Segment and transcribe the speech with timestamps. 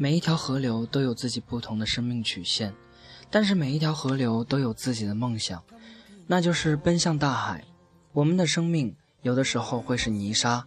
[0.00, 2.72] 每一条河流都有自己不同的生命曲线，
[3.30, 5.60] 但是每一条河流都有自己的梦想，
[6.28, 7.64] 那就是奔向大海。
[8.12, 10.64] 我们的生命有的时候会是泥沙，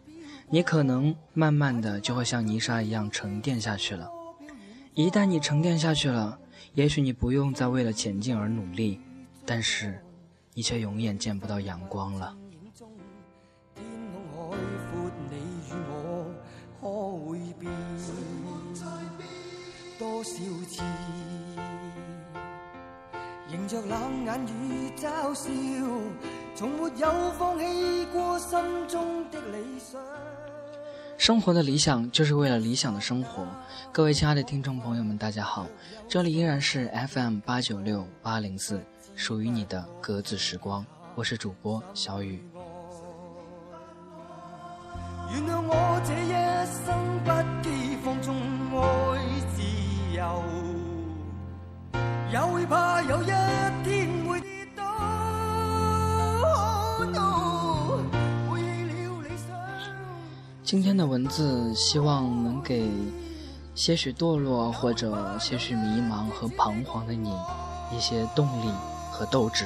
[0.49, 4.09] 你可能慢慢的就会像泥沙一样沉淀下去了。
[4.95, 6.37] 一旦你沉淀下去了，
[6.73, 8.99] 也许你不用再为了前进而努力，
[9.45, 10.03] 但是
[10.53, 12.35] 你却永远见不到阳光了。
[23.49, 25.49] 迎着冷眼与嘲笑，
[26.55, 30.01] 从没有放弃过心中的理想。
[31.19, 33.45] 生活的理想就是为了理想的生活。
[33.91, 35.67] 各位亲爱的听众朋友们，大家好，
[36.07, 38.83] 这里依然是 FM 八九六八零四，
[39.15, 42.43] 属于你的格子时光，我是主播小雨。
[45.31, 46.31] 原谅我这一
[46.87, 47.10] 生
[52.31, 54.83] 也会怕有一天会跌倒。
[60.63, 62.89] 今天的文字希望能给
[63.75, 67.35] 些许堕落或者些许迷茫和彷徨的你
[67.93, 68.71] 一些动力
[69.11, 69.65] 和斗志。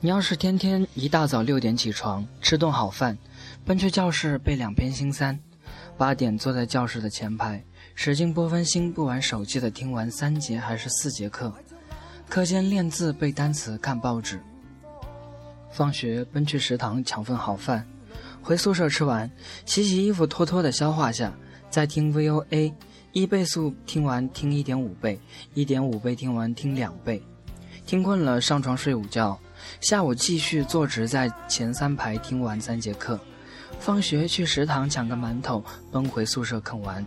[0.00, 3.16] 你要是天天一大早六点起床，吃顿好饭，
[3.64, 5.40] 奔去教室背两篇新三，
[5.96, 7.62] 八点坐在教室的前排。
[7.94, 11.52] 使劲拨分心，不玩手机的听完三节还是四节课，
[12.28, 14.40] 课间练字背单词看报纸。
[15.70, 17.86] 放学奔去食堂抢份好饭，
[18.42, 19.30] 回宿舍吃完，
[19.64, 21.32] 洗洗衣服拖拖的消化下，
[21.70, 22.72] 再听 VOA，
[23.12, 25.20] 一倍速听完听一点五倍，
[25.54, 27.22] 一点五倍听完听两倍，
[27.86, 29.38] 听困了上床睡午觉，
[29.80, 33.18] 下午继续坐直在前三排听完三节课，
[33.78, 35.62] 放学去食堂抢个馒头，
[35.92, 37.04] 奔回宿舍啃完。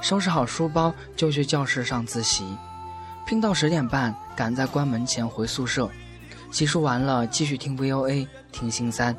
[0.00, 2.44] 收拾好书包就去教室上自习，
[3.26, 5.88] 拼到十点半，赶在关门前回宿舍。
[6.50, 9.16] 洗漱完了，继续听 VOA，听新三，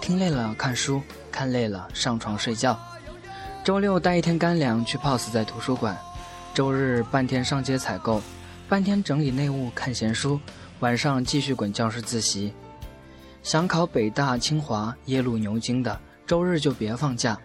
[0.00, 1.00] 听累了看书，
[1.30, 2.78] 看累了上床睡觉。
[3.62, 5.96] 周六带一天干粮去 POS 在图书馆，
[6.52, 8.20] 周日半天上街采购，
[8.68, 10.40] 半天整理内务看闲书，
[10.80, 12.52] 晚上继续滚教室自习。
[13.42, 17.38] 想考北大、清华、耶鲁、牛津的，周日就别放假。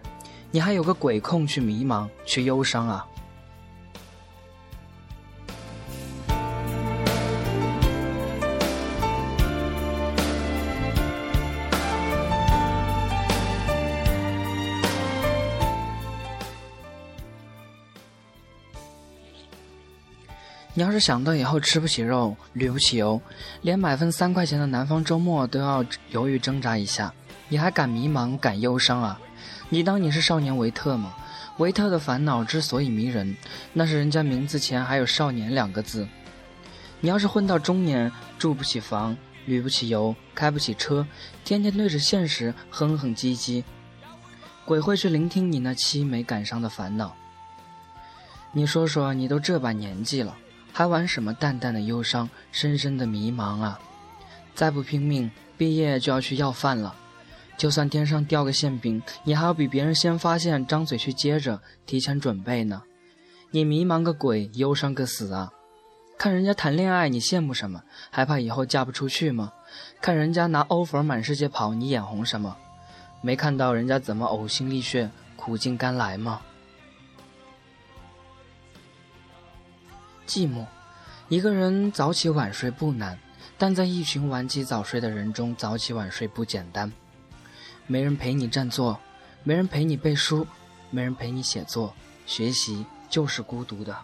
[0.50, 3.06] 你还有个鬼空去迷茫，去忧伤啊！
[20.72, 23.20] 你要是想到以后吃不起肉、旅不起游，
[23.60, 27.12] 连买份三块钱的南方周末都要犹豫挣扎一下，
[27.50, 29.20] 你还敢迷茫、敢忧伤啊？
[29.68, 31.14] 你当你是少年维特吗？
[31.58, 33.36] 维特的烦恼之所以迷人，
[33.72, 36.08] 那是人家名字前还有“少年”两个字。
[37.00, 39.16] 你要是混到中年，住不起房，
[39.46, 41.04] 旅不起游，开不起车，
[41.44, 43.64] 天天对着现实哼哼唧唧，
[44.64, 47.14] 鬼会去聆听你那凄美感伤的烦恼？
[48.52, 50.36] 你说说，你都这把年纪了，
[50.72, 53.78] 还玩什么淡淡的忧伤、深深的迷茫啊？
[54.54, 56.94] 再不拼命，毕业就要去要饭了。
[57.60, 62.82] 就算天上掉个馅饼，你还要比别人先发现，张嘴去接着，提前准备呢。
[63.50, 65.52] 你迷茫个鬼，忧伤个死啊！
[66.16, 67.82] 看人家谈恋爱，你羡慕什么？
[68.08, 69.52] 还怕以后嫁不出去吗？
[70.00, 72.56] 看人家拿 offer 满世界跑，你眼红什么？
[73.20, 76.40] 没看到人家怎么呕心沥血、苦尽甘来吗？
[80.26, 80.64] 寂寞，
[81.28, 83.18] 一个人早起晚睡不难，
[83.58, 86.90] 但在一群晚起早睡的人中，早起晚睡不简单。
[87.90, 89.00] 没人陪你占座，
[89.42, 90.46] 没人陪你背书，
[90.90, 91.92] 没人陪你写作，
[92.24, 93.98] 学习就是孤独的。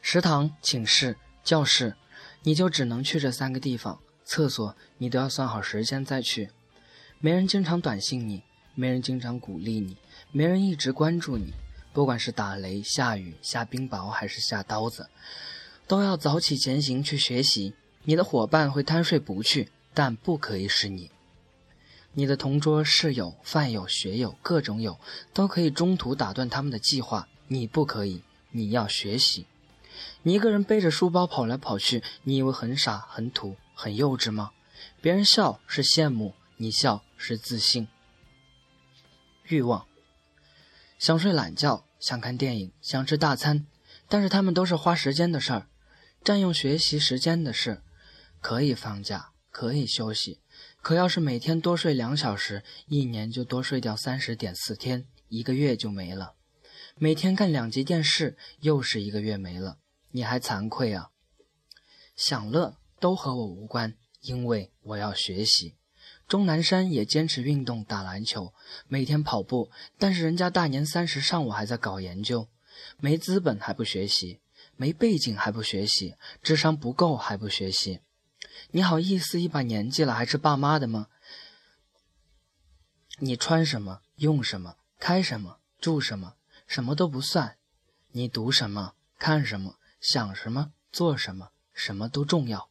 [0.00, 1.96] 食堂、寝室、教室，
[2.44, 3.98] 你就只能去这三个地方。
[4.24, 6.50] 厕所你都要算好时间再去。
[7.18, 8.44] 没人经常短信你，
[8.76, 9.96] 没人经常鼓励你，
[10.30, 11.52] 没人一直关注你。
[11.92, 15.10] 不管是打雷、下雨、下冰雹还是下刀子，
[15.88, 17.74] 都要早起前行去学习。
[18.04, 19.68] 你的伙伴会贪睡不去。
[19.94, 21.10] 但不可以是你，
[22.12, 24.98] 你的同桌、室友、饭友、学友，各种友，
[25.32, 27.28] 都可以中途打断他们的计划。
[27.46, 29.46] 你不可以，你要学习。
[30.24, 34.50] 你一个人背着书包跑来跑去，你以为很傻、很土、很幼稚吗？
[35.00, 37.86] 别人笑是羡慕，你笑是自信。
[39.46, 39.86] 欲望，
[40.98, 43.66] 想睡懒觉，想看电影，想吃大餐，
[44.08, 45.68] 但是他们都是花时间的事儿，
[46.24, 47.82] 占用学习时间的事，
[48.40, 49.33] 可以放假。
[49.54, 50.40] 可以休息，
[50.82, 56.34] 可要是每天多睡两小时，一年就多睡掉三十点四天，一个月就没了。
[56.96, 59.78] 每天干两集电视，又是一个月没了，
[60.10, 61.10] 你还惭愧啊？
[62.16, 65.76] 享乐都和我无关，因为我要学习。
[66.26, 68.52] 钟南山也坚持运动，打篮球，
[68.88, 72.48] 每天跑步，但是人家大年三十上午还在搞研究，
[72.98, 74.40] 没资本还不学习，
[74.74, 78.00] 没背景还不学习，智商不够还不学习。
[78.70, 81.08] 你好意思一把年纪了还吃爸妈的吗？
[83.18, 86.34] 你穿什么，用什么，开什么，住什么，
[86.66, 87.56] 什么都不算。
[88.12, 92.68] 你读什么，看什么，想什么，做什么，什么都重要。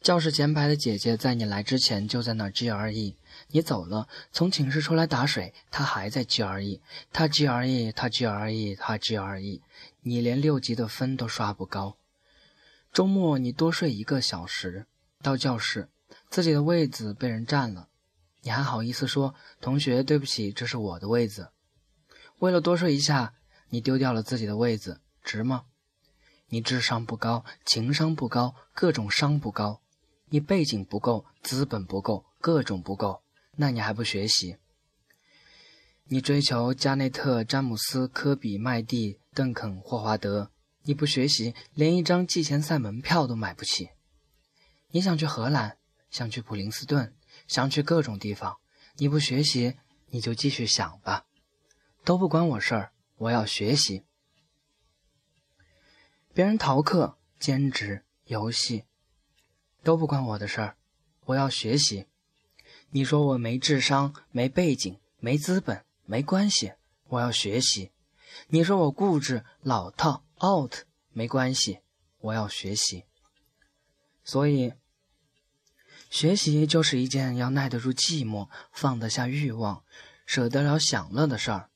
[0.00, 3.16] 教室前排的姐姐在你来之前就在那 GRE，
[3.48, 6.80] 你走了，从寝室出来打水，她还在 GRE，
[7.12, 9.60] 她 GRE，她 GRE，她 GRE，
[10.02, 11.96] 你连六级的分都刷不高。
[12.92, 14.86] 周末你多睡一个小时。
[15.20, 15.88] 到教室，
[16.30, 17.88] 自己的位子被人占了，
[18.42, 21.50] 你还好意思说同学对不起，这是我的位子。
[22.38, 23.34] 为了多睡一下，
[23.70, 25.64] 你丢掉了自己的位子，值吗？
[26.50, 29.80] 你智商不高，情商不高，各种商不高，
[30.26, 33.22] 你背景不够，资本不够，各种不够，
[33.56, 34.56] 那你还不学习？
[36.04, 40.52] 你追求加内特、詹姆斯、科比、麦蒂、邓肯、霍华德，
[40.88, 43.90] 你不学习，连一张季前赛门票都买不起。
[44.88, 45.76] 你想去荷兰，
[46.08, 47.14] 想去普林斯顿，
[47.46, 48.56] 想去各种地方。
[48.94, 49.76] 你不学习，
[50.06, 51.26] 你就继续想吧，
[52.06, 52.92] 都不关我事儿。
[53.18, 54.04] 我要学习。
[56.32, 58.84] 别人逃课、兼职、游戏，
[59.82, 60.78] 都不关我的事儿。
[61.26, 62.06] 我要学习。
[62.92, 66.72] 你说我没智商、没背景、没资本、没关系。
[67.08, 67.92] 我要学习。
[68.46, 70.74] 你说我固执、老套、out，
[71.12, 71.78] 没关系。
[72.20, 73.04] 我要学习。
[74.24, 74.72] 所以，
[76.10, 79.82] 学习就是一件要耐得住寂寞、放得下欲望、
[80.26, 81.70] 舍得了享乐的事儿。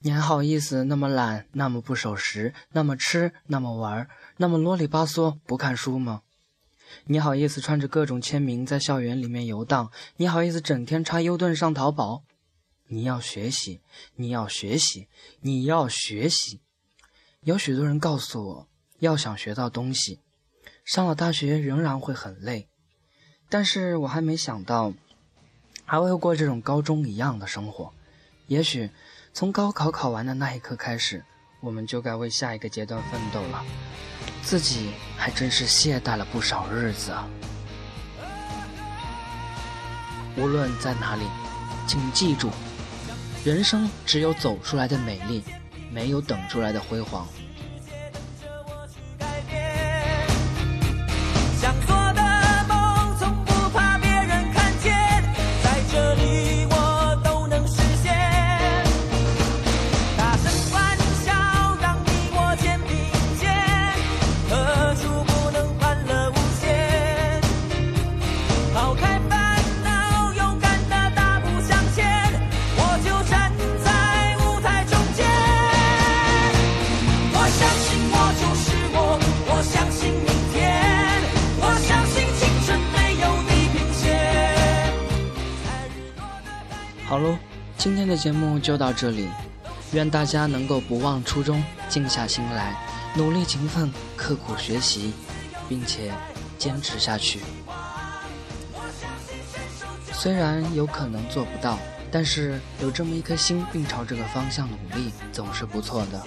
[0.00, 6.22] 你还好意思那么懒、那么不守时、那么吃、那么玩、那么啰里吧嗦不看书吗？
[7.04, 9.90] 你好意思穿着各种签名在校园里面游荡？
[10.16, 12.24] 你好意思整天插优盾上淘宝？
[12.88, 13.80] 你要学习，
[14.16, 15.08] 你要学习，
[15.40, 16.60] 你要学习。
[17.44, 18.68] 有许多人告诉我，
[19.00, 20.20] 要想学到东西。
[20.84, 22.68] 上了大学仍然会很累，
[23.48, 24.92] 但是我还没想到
[25.84, 27.92] 还会过这种高中一样的生活。
[28.46, 28.90] 也许
[29.32, 31.24] 从高考考完的那一刻开始，
[31.60, 33.64] 我们就该为下一个阶段奋斗了。
[34.44, 37.28] 自己还真是懈怠了不少日子啊！
[40.36, 41.24] 无论在哪里，
[41.88, 42.50] 请记住，
[43.44, 45.42] 人生只有走出来的美丽，
[45.92, 47.28] 没有等出来的辉煌。
[87.82, 89.28] 今天的节目就到这里。
[89.92, 92.76] 愿大家能够不忘初衷，静下心来，
[93.16, 95.12] 努力勤奋，刻苦学习，
[95.68, 96.12] 并且
[96.56, 97.40] 坚持下去。
[100.12, 101.76] 虽然有可能做不到，
[102.08, 106.22] 但是有这么一颗心，并朝这个方向努力，总是不错的。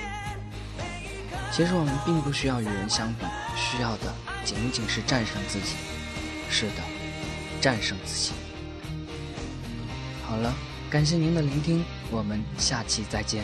[1.53, 5.77] 其实我们并不需要与人相比，需要的仅仅是战胜自己。
[6.49, 6.83] 是的，
[7.61, 8.33] 战胜自己。
[10.27, 10.53] 好了。
[10.95, 13.43] 感谢您的聆听，我们下期再见。